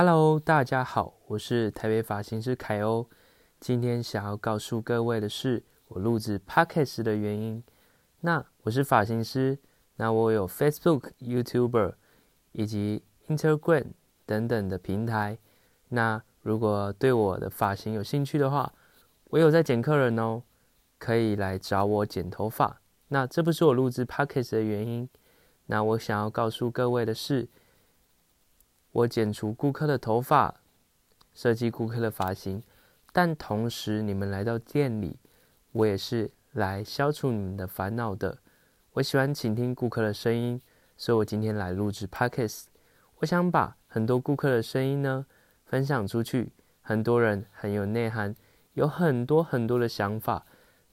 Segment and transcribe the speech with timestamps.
[0.00, 3.04] Hello，大家好，我是台北发型师凯欧。
[3.58, 7.64] 今天想要告诉各位的是，我录制 Podcast 的原因。
[8.20, 9.58] 那我是发型师，
[9.96, 11.94] 那我有 Facebook、YouTuber
[12.52, 13.86] 以及 Instagram
[14.24, 15.36] 等等的平台。
[15.88, 18.72] 那如果对我的发型有兴趣的话，
[19.24, 20.44] 我有在剪客人哦，
[21.00, 22.80] 可以来找我剪头发。
[23.08, 25.08] 那这不是我录制 Podcast 的原因。
[25.66, 27.48] 那我想要告诉各位的是。
[28.98, 30.60] 我剪除顾客的头发，
[31.32, 32.60] 设计顾客的发型，
[33.12, 35.16] 但同时你们来到店里，
[35.70, 38.38] 我也是来消除你们的烦恼的。
[38.94, 40.60] 我喜欢倾听顾客的声音，
[40.96, 42.64] 所以我今天来录制 podcast。
[43.18, 45.26] 我想把很多顾客的声音呢
[45.64, 48.34] 分享出去，很多人很有内涵，
[48.74, 50.44] 有很多很多的想法，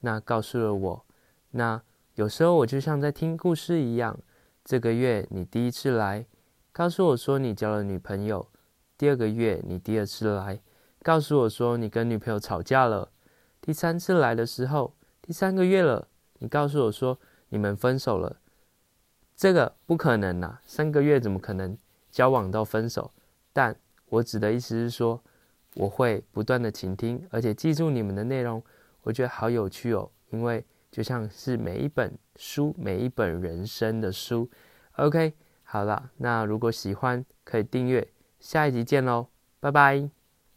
[0.02, 1.05] 那告诉了我。
[1.52, 1.82] 那
[2.13, 4.20] 有时候我就像在听故事一样。
[4.63, 6.27] 这个月你第一次来。
[6.76, 8.46] 告诉我说你交了女朋友，
[8.98, 10.60] 第二个月你第二次来，
[11.02, 13.13] 告诉我说你跟女朋友吵架了，
[13.62, 18.41] 第三次来的时候，第三个月了，你告诉我说你们分手了，
[19.38, 21.77] 这个不可能呐，三个月怎么可能
[22.12, 23.10] 交往到分手？
[23.54, 23.74] 但
[24.08, 25.24] 我指的意思是说，
[25.76, 28.62] 我会不断的倾听，而且记住你们的内容，
[29.04, 34.49] 我觉得好有趣哦，因为就像是每一本书，每一本人生的书
[34.98, 35.34] ，OK。
[35.76, 38.07] 好了，那如果喜欢可以订阅，
[38.40, 39.27] 下一集见喽，
[39.59, 40.24] 拜拜。